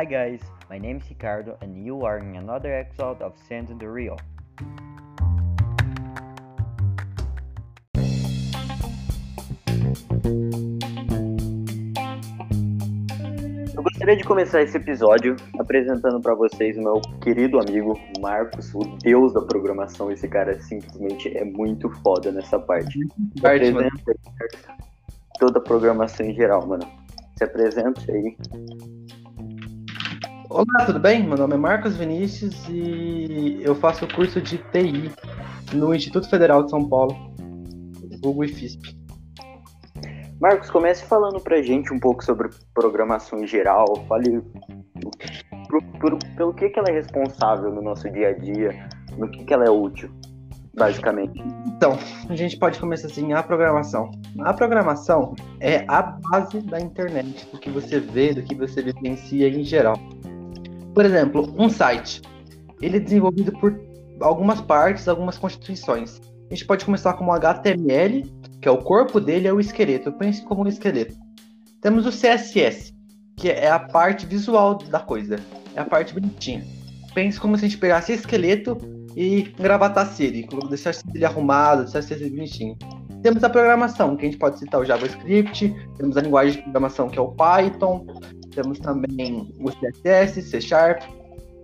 [0.00, 3.86] Hi guys, my name is Ricardo and you are in another episode of Send the
[3.86, 4.16] Real.
[13.76, 18.80] Eu gostaria de começar esse episódio apresentando para vocês o meu querido amigo Marcos, o
[19.02, 20.10] deus da programação.
[20.10, 22.98] Esse cara simplesmente é muito foda nessa parte.
[23.42, 23.68] Parte.
[23.68, 24.14] Apresenta
[25.38, 26.90] toda a programação em geral, mano.
[27.36, 28.34] Se apresente aí.
[30.50, 31.22] Olá, tudo bem?
[31.26, 35.10] Meu nome é Marcos Vinícius e eu faço o curso de TI
[35.72, 37.14] no Instituto Federal de São Paulo,
[38.20, 38.96] Google IFISP.
[40.40, 43.84] Marcos, comece falando pra gente um pouco sobre programação em geral.
[44.08, 44.42] Fale
[45.68, 49.44] por, por- pelo que, que ela é responsável no nosso dia a dia, no que,
[49.44, 50.10] que ela é útil,
[50.74, 51.40] basicamente.
[51.76, 51.96] Então,
[52.28, 54.10] a gente pode começar assim, a programação.
[54.40, 59.48] A programação é a base da internet, do que você vê, do que você vivencia
[59.48, 59.94] em geral.
[60.94, 62.22] Por exemplo, um site.
[62.80, 63.78] Ele é desenvolvido por
[64.20, 66.20] algumas partes, algumas constituições.
[66.50, 68.22] A gente pode começar como HTML,
[68.60, 70.12] que é o corpo dele, é o esqueleto.
[70.12, 71.14] Pense como um esqueleto.
[71.80, 72.92] Temos o CSS,
[73.36, 75.36] que é a parte visual da coisa.
[75.74, 76.64] É a parte bonitinha.
[77.14, 78.76] Pense como se a gente pegasse esqueleto
[79.16, 82.76] e engravatasse ele, deixasse ele arrumado, deixasse ele bonitinho.
[83.22, 87.08] Temos a programação, que a gente pode citar o JavaScript, temos a linguagem de programação
[87.08, 88.06] que é o Python,
[88.50, 91.02] temos também o CSS, C Sharp.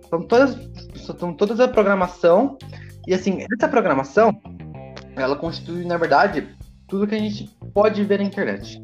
[0.09, 0.57] São todas,
[1.19, 2.57] são todas a programação.
[3.05, 4.41] E assim, essa programação,
[5.15, 6.47] ela constitui, na verdade,
[6.87, 8.81] tudo que a gente pode ver na internet.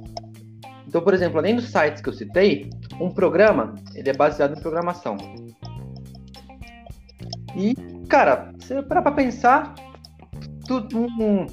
[0.88, 4.62] Então, por exemplo, além dos sites que eu citei, um programa, ele é baseado em
[4.62, 5.18] programação.
[7.56, 7.76] E,
[8.08, 9.74] cara, se parar pra pensar,
[10.68, 11.48] tudo, um,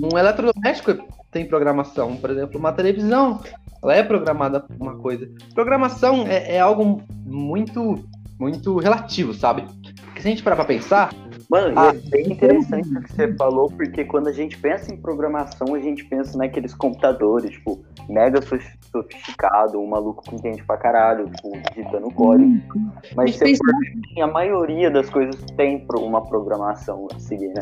[0.00, 2.16] um eletrodoméstico tem programação.
[2.16, 3.40] Por exemplo, uma televisão,
[3.90, 5.28] ela é programada por uma coisa.
[5.54, 8.04] Programação é, é algo muito,
[8.38, 9.64] muito relativo, sabe?
[10.04, 11.10] Porque se a gente parar pra pensar,
[11.48, 14.96] Mano, Ah, é bem interessante o que você falou, porque quando a gente pensa em
[14.96, 20.76] programação, a gente pensa naqueles computadores, tipo, mega sof- sofisticado, um maluco que entende pra
[20.76, 22.50] caralho, tipo, digitando código.
[22.50, 22.90] Mas Uhum.
[23.14, 27.60] Mas você ver, a maioria das coisas tem uma programação a seguir, né?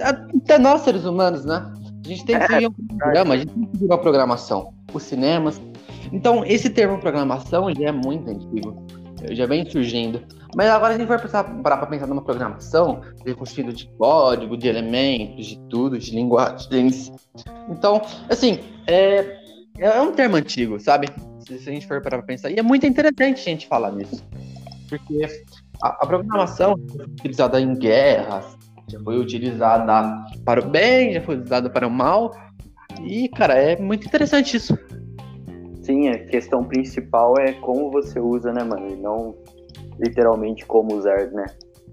[0.00, 1.70] até nós seres humanos, né?
[2.06, 4.72] A gente tem que É, seguir um programa, a gente tem que seguir uma programação.
[4.94, 5.60] Os cinemas.
[6.12, 8.86] Então, esse termo programação já é muito antigo.
[9.32, 10.22] Já vem surgindo.
[10.54, 13.88] Mas agora a gente vai pensar, parar pra pensar numa programação que é constituída de
[13.98, 17.10] código, de elementos, de tudo, de linguagens.
[17.68, 18.00] Então,
[18.30, 19.38] assim, é,
[19.78, 21.08] é um termo antigo, sabe?
[21.40, 22.50] Se, se a gente for parar pra pensar.
[22.50, 24.22] E é muito interessante a gente falar nisso.
[24.88, 25.26] Porque
[25.82, 28.55] a, a programação foi utilizada em guerras,
[28.88, 32.32] já foi utilizada para o bem, já foi utilizada para o mal.
[33.04, 34.78] E, cara, é muito interessante isso.
[35.82, 38.88] Sim, a questão principal é como você usa, né, mano?
[38.90, 39.34] E não
[39.98, 41.46] literalmente como usar, né?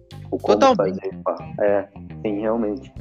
[0.09, 0.99] Tipo, como Totalmente.
[0.99, 1.15] fazer.
[1.23, 1.35] pá.
[1.61, 1.87] É,
[2.21, 2.91] sim, realmente.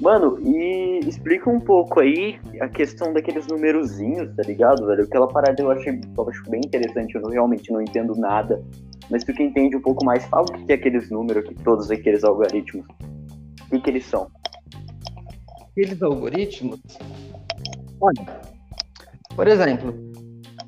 [0.00, 5.04] Mano, e explica um pouco aí a questão daqueles numerozinhos, tá ligado, velho?
[5.04, 8.62] Aquela parada eu achei eu acho bem interessante, eu não- realmente não entendo nada.
[9.10, 11.90] Mas tu que entende um pouco mais, fala o que é aqueles números, que todos
[11.90, 12.84] aqueles algoritmos.
[13.68, 14.30] Que, que eles são?
[15.70, 16.80] Aqueles algoritmos.
[18.00, 18.40] Olha,
[19.34, 19.94] por exemplo,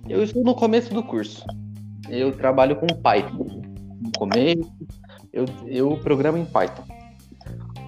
[0.09, 1.45] eu estou no começo do curso.
[2.09, 3.63] Eu trabalho com Python.
[4.01, 4.73] No começo,
[5.33, 6.85] eu, eu programo em Python.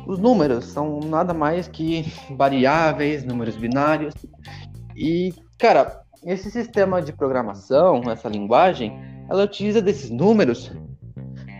[0.06, 2.04] Os números são nada mais que
[2.36, 4.14] variáveis, números binários.
[4.96, 8.98] E, cara, esse sistema de programação, essa linguagem,
[9.28, 10.70] ela utiliza desses números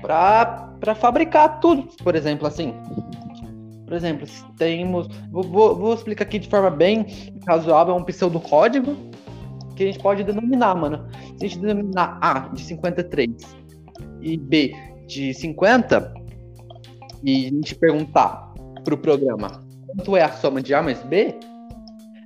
[0.03, 1.89] para fabricar tudo.
[2.03, 2.75] Por exemplo, assim,
[3.91, 5.09] por exemplo, se temos.
[5.33, 7.05] Vou, vou- vou explicar aqui de forma bem
[7.49, 8.97] razoável um pseudocódigo
[9.75, 11.09] que a gente pode denominar, mano.
[11.37, 13.31] Se a gente denominar A de 53
[14.23, 14.73] e B
[15.09, 16.15] de 50,
[17.25, 21.35] e a gente perguntar pro programa quanto é a soma de A mais B,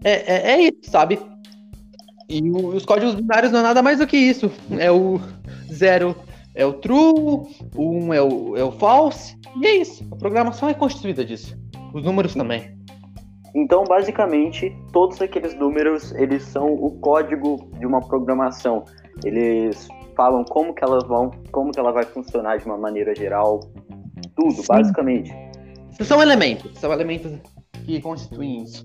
[0.05, 1.19] é, é, é isso, sabe?
[2.29, 4.53] E o- os códigos binários não é nada mais do que isso.
[4.79, 5.19] É o
[5.73, 6.15] zero
[6.55, 7.43] é o true,
[7.77, 10.07] o 1 um é o, é o false, e é isso.
[10.13, 11.57] A programação é constituída disso.
[11.93, 12.75] Os números também.
[13.55, 18.85] Então, basicamente, todos aqueles números, eles são o código de uma programação.
[19.25, 23.61] Eles falam como que elas vão, como que ela vai funcionar de uma maneira geral,
[24.35, 24.67] tudo, Sim.
[24.69, 25.33] basicamente.
[26.01, 27.33] São elementos, são elementos
[27.85, 28.85] que constituem isso.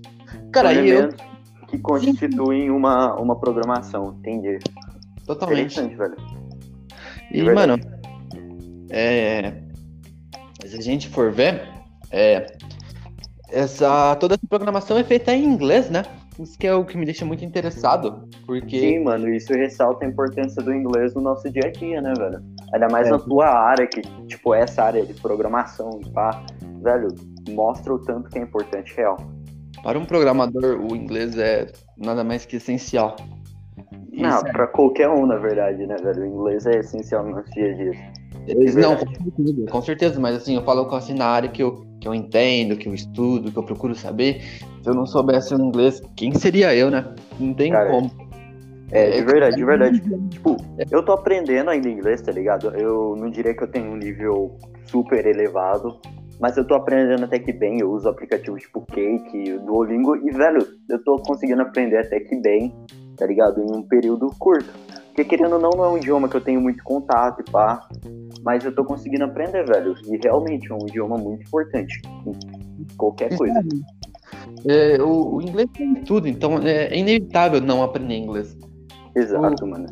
[0.52, 1.26] Cara, São e eu elementos
[1.68, 4.58] que constituem uma, uma programação, entendi.
[5.26, 5.80] totalmente.
[5.80, 6.16] Interessante, velho.
[7.32, 7.54] E, verdade.
[7.54, 8.00] mano,
[8.90, 9.52] é,
[10.66, 11.62] se a gente for ver,
[12.10, 12.46] é,
[13.50, 16.02] essa, toda essa programação é feita em inglês, né?
[16.38, 18.80] Isso que é o que me deixa muito interessado, porque...
[18.80, 22.42] Sim, mano, isso ressalta a importância do inglês no nosso dia a dia, né, velho?
[22.72, 23.10] Ainda mais É.
[23.10, 26.42] na tua área, que, tipo, essa área de programação e pá,
[26.82, 27.08] velho,
[27.50, 29.18] mostra o tanto que é importante, real.
[29.82, 31.66] Para um programador, o inglês é
[31.96, 33.16] nada mais que essencial.
[34.22, 36.22] Não, sério, pra qualquer um, na verdade, né, velho?
[36.22, 37.92] O inglês é essencial no nosso dia a dia.
[38.46, 41.62] eles- não, com certeza, com certeza, mas assim, eu falo com assim na área que
[41.62, 44.40] eu, que eu entendo, que eu estudo, que eu procuro saber.
[44.82, 47.14] Se eu não soubesse o inglês, quem seria eu, né?
[47.38, 48.10] Não tem Cara, como.
[48.92, 50.02] É, de verdade, de verdade.
[50.30, 50.56] Tipo,
[50.90, 52.74] eu tô aprendendo ainda inglês, tá ligado?
[52.76, 54.56] Eu não diria que eu tenho um nível
[54.86, 56.00] super elevado,
[56.40, 57.78] mas eu tô aprendendo até que bem.
[57.78, 62.74] Eu uso aplicativos tipo Cake, Duolingo, e, velho, eu tô conseguindo aprender até que bem,
[63.20, 63.60] tá ligado?
[63.60, 64.72] Em um período curto.
[65.08, 67.86] Porque, querendo ou não, não é um idioma que eu tenho muito contato e pá,
[68.42, 69.94] mas eu tô conseguindo aprender, velho.
[70.06, 72.00] E realmente é um idioma muito importante
[72.96, 73.62] qualquer coisa.
[74.66, 78.56] É, o, o inglês tem tudo, então é, é inevitável não aprender inglês.
[79.14, 79.86] Exato, mano.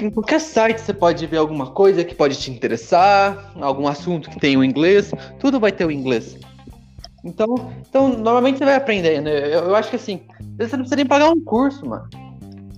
[0.00, 4.38] Em qualquer site você pode ver alguma coisa que pode te interessar, algum assunto que
[4.38, 5.10] tem o inglês,
[5.40, 6.38] tudo vai ter o inglês.
[7.24, 9.28] Então, então normalmente você vai aprendendo.
[9.28, 10.22] Eu, eu acho que assim,
[10.56, 12.08] você não precisa nem pagar um curso, mano.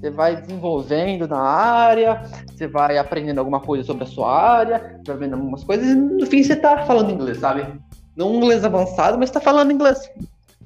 [0.05, 5.17] Você vai desenvolvendo na área, você vai aprendendo alguma coisa sobre a sua área, vai
[5.17, 7.67] vendo algumas coisas, e no fim você tá falando inglês, sabe?
[8.15, 9.99] Não inglês avançado, mas tá falando inglês.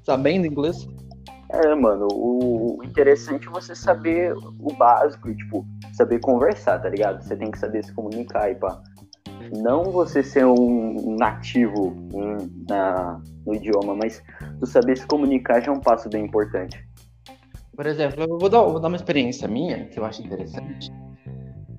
[0.02, 0.88] Sabendo inglês.
[1.50, 7.22] É, mano, o interessante é você saber o básico e, tipo, saber conversar, tá ligado?
[7.22, 8.82] Você tem que saber se comunicar e pá.
[9.52, 11.94] Não você ser um nativo
[12.68, 14.20] na, no idioma, mas
[14.58, 16.84] tu saber se comunicar já é um passo bem importante.
[17.78, 20.90] Por exemplo, eu vou dar, vou dar uma experiência minha, que eu acho interessante.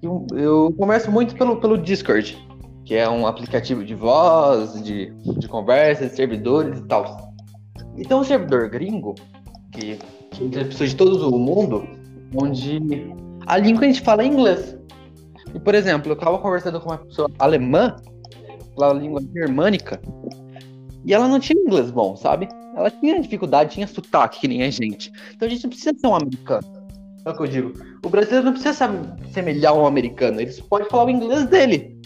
[0.02, 2.38] Eu, eu converso muito pelo, pelo Discord,
[2.86, 7.34] que é um aplicativo de voz, de, de conversa, de servidores e tal.
[7.98, 9.14] Então, um servidor gringo,
[9.74, 10.00] que,
[10.38, 11.86] tem pessoas de todo o mundo,
[12.34, 12.80] onde
[13.46, 14.78] a língua a gente fala é inglês.
[15.54, 17.98] E, por exemplo, eu estava conversando com uma pessoa alemã,
[18.74, 20.00] pela língua germânica,
[21.04, 22.48] e ela não tinha inglês bom, sabe?
[22.76, 25.12] Ela tinha dificuldade, tinha sotaque, que nem a gente.
[25.34, 26.68] Então a gente não precisa ser um americano.
[27.26, 27.74] É o que eu digo.
[28.06, 30.40] O brasileiro não precisa se semelhar a um americano.
[30.40, 32.00] Ele pode falar o inglês dele.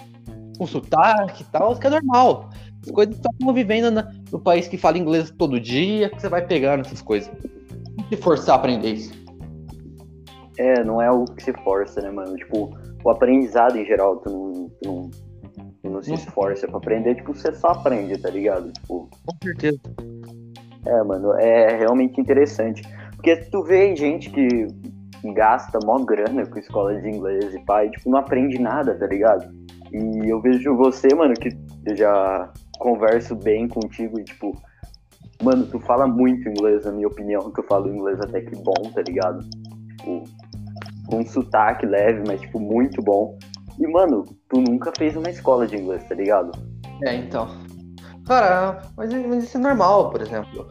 [0.57, 2.49] Com sotaque e tal, que é normal.
[2.83, 6.45] As coisas estão vivendo na- no país que fala inglês todo dia, que você vai
[6.45, 7.31] pegar nessas coisas.
[7.97, 9.13] Não se forçar a aprender isso.
[10.57, 12.35] É, não é algo que se força, né, mano?
[12.35, 15.11] Tipo, o aprendizado em geral, tu não, tu não,
[15.81, 18.71] tu não se esforça pra aprender, tipo, você só aprende, tá ligado?
[18.71, 19.79] Tipo, Com certeza.
[20.85, 22.83] É, mano, é realmente interessante.
[23.15, 24.67] Porque tu vê gente que
[25.33, 29.49] gasta mó grana com escola de inglês e pai, tipo, não aprende nada, tá ligado?
[29.91, 31.49] E eu vejo você, mano, que
[31.85, 34.51] eu já converso bem contigo e, tipo,
[35.41, 38.91] mano, tu fala muito inglês, na minha opinião, que eu falo inglês até que bom,
[38.93, 39.39] tá ligado?
[39.97, 40.23] Tipo,
[41.13, 43.37] um sotaque leve, mas, tipo, muito bom.
[43.79, 46.51] E, mano, tu nunca fez uma escola de inglês, tá ligado?
[47.05, 47.47] É, então.
[48.25, 50.67] Cara, mas, mas isso é normal, por exemplo.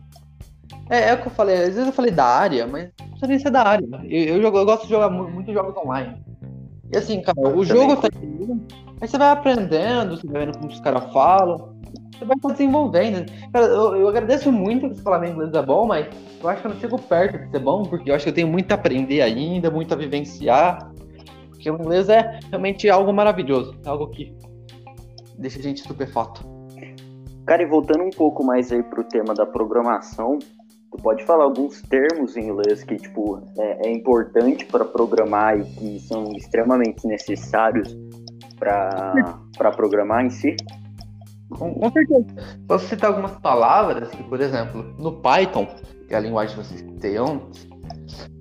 [0.89, 3.27] É, é o que eu falei, às vezes eu falei da área, mas não precisa
[3.27, 3.87] nem ser da área.
[4.05, 6.17] Eu, eu, jogo- eu gosto de jogar mu- muitos jogos online.
[6.93, 8.49] E assim, cara, o jogo tá aí,
[9.01, 11.75] aí você vai aprendendo, você vai vendo como os caras falam,
[12.19, 13.25] você vai se desenvolvendo.
[13.53, 16.07] Cara, eu, eu agradeço muito que você falar meu inglês é bom, mas
[16.43, 18.35] eu acho que eu não chego perto de ser bom, porque eu acho que eu
[18.35, 20.91] tenho muito a aprender ainda, muito a vivenciar.
[21.49, 24.35] Porque o inglês é realmente algo maravilhoso, algo que
[25.39, 26.52] deixa a gente estupefato.
[27.47, 30.39] Cara, e voltando um pouco mais aí pro tema da programação,
[30.91, 35.65] tu pode falar alguns termos em inglês que, tipo, é, é importante para programar e
[35.65, 37.97] que são extremamente necessários
[38.59, 40.55] para programar em si?
[41.51, 42.27] Com, com certeza.
[42.67, 45.67] Posso citar algumas palavras que, por exemplo, no Python,
[46.07, 47.69] que é a linguagem que vocês têm antes,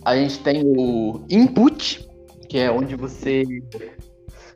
[0.06, 2.08] a gente tem o input,
[2.48, 3.44] que é onde você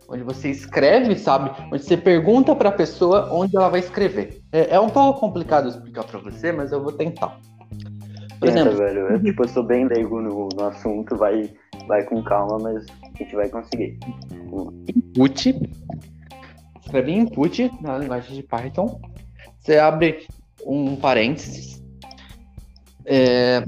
[0.10, 1.52] onde você escreve, sabe?
[1.72, 4.42] Onde você pergunta para a pessoa onde ela vai escrever.
[4.52, 7.40] É, é um pouco complicado explicar para você, mas eu vou tentar.
[8.40, 9.00] Por Tenta, exemplo, velho.
[9.10, 11.52] Eu, tipo, eu sou bem leigo no, no assunto, vai,
[11.88, 13.98] vai com calma, mas a gente vai conseguir.
[14.88, 15.70] input.
[16.82, 19.00] Escreve input na linguagem de Python.
[19.60, 20.28] Você abre
[20.66, 21.84] um parênteses.
[23.06, 23.64] É,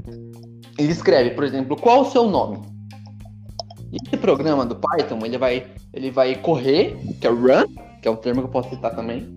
[0.78, 2.60] ele escreve, por exemplo, qual o seu nome?
[3.92, 7.66] Esse programa do Python, ele vai, ele vai correr, que é run,
[8.00, 9.28] que é um termo que eu posso citar também.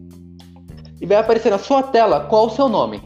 [1.00, 3.02] E vai aparecer na sua tela qual o seu nome.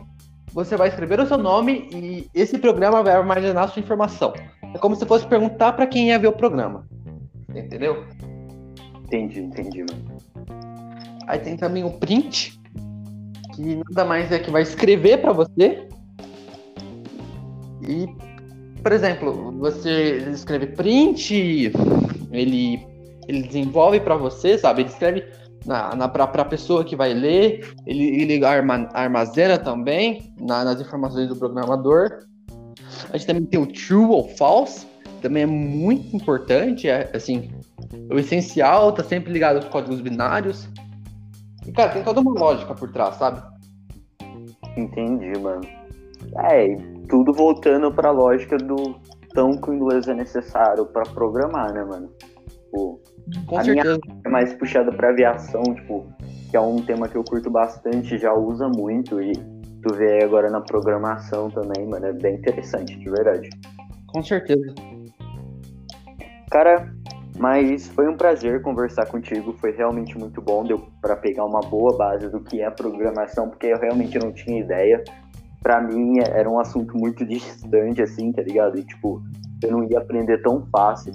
[0.54, 4.34] Você vai escrever o seu nome e esse programa vai armazenar a sua informação.
[4.74, 6.88] É como se fosse perguntar para quem ia ver o programa.
[7.54, 8.06] Entendeu?
[9.04, 10.18] Entendi, entendi, mano.
[11.28, 12.60] Aí tem também o print,
[13.54, 15.88] que nada mais é que vai escrever para você.
[17.88, 18.08] E
[18.86, 21.72] por exemplo, você escreve print,
[22.32, 22.86] ele,
[23.28, 24.82] ele desenvolve para você, sabe?
[24.82, 25.26] Ele escreve
[25.66, 30.80] na, na, para a pessoa que vai ler, ele, ele arma, armazena também na, nas
[30.80, 32.20] informações do programador.
[33.12, 34.86] A gente também tem o true ou false,
[35.22, 37.50] também é muito importante, é, assim,
[38.12, 40.70] o essencial tá sempre ligado aos códigos binários.
[41.66, 43.42] E, cara, tem toda uma lógica por trás, sabe?
[44.78, 45.62] Entendi, mano.
[46.38, 46.76] É,
[47.10, 48.96] tudo voltando pra lógica do
[49.34, 52.10] tão que o inglês é necessário para programar, né, mano?
[52.76, 53.00] Tipo,
[53.48, 54.00] Com a certeza.
[54.04, 56.06] minha é mais puxada pra aviação, tipo,
[56.50, 59.34] que é um tema que eu curto bastante, já usa muito e
[59.82, 63.50] tu vê agora na programação também, mano, é bem interessante, de verdade.
[64.08, 64.74] Com certeza.
[66.52, 66.94] Cara,
[67.38, 71.98] mas foi um prazer conversar contigo, foi realmente muito bom, deu para pegar uma boa
[71.98, 75.04] base do que é programação, porque eu realmente não tinha ideia.
[75.62, 78.78] Pra mim era um assunto muito distante, assim, tá ligado?
[78.78, 79.22] E tipo,
[79.64, 81.12] eu não ia aprender tão fácil.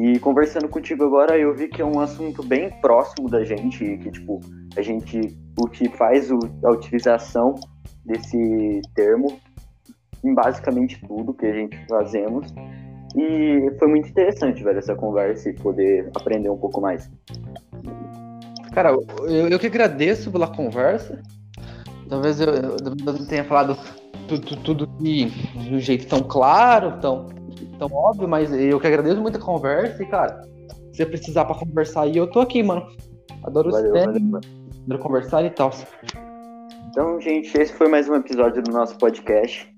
[0.00, 4.10] E conversando contigo agora, eu vi que é um assunto bem próximo da gente, que
[4.12, 4.38] tipo,
[4.76, 7.56] a gente uti- faz o- a utilização
[8.04, 9.40] desse termo
[10.24, 12.46] em basicamente tudo que a gente fazemos.
[13.16, 17.10] E foi muito interessante, velho, essa conversa e poder aprender um pouco mais.
[18.72, 18.90] Cara,
[19.22, 21.20] eu, eu que agradeço pela conversa.
[22.08, 23.76] Talvez eu, eu não tenha falado
[24.28, 27.26] tu- tu- tudo que de um jeito tão claro, tão,
[27.78, 30.42] tão óbvio, mas eu que agradeço muito a conversa e, cara,
[30.92, 32.86] se você precisar pra conversar aí, eu tô aqui, mano.
[33.44, 34.44] Adoro Valeu, os valeu, mano.
[34.84, 35.70] adoro conversar e tal.
[36.90, 39.72] Então, gente, esse foi mais um episódio do nosso podcast.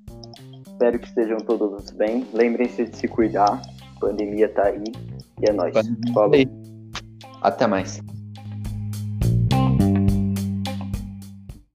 [0.67, 2.27] Espero que estejam todos bem.
[2.33, 3.61] Lembrem-se de se cuidar.
[3.97, 4.85] A pandemia tá aí.
[5.43, 5.75] E é nóis.
[6.15, 6.33] Falou.
[7.43, 8.01] Até mais.